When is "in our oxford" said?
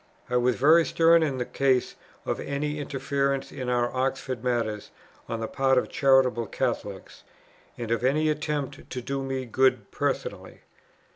3.51-4.43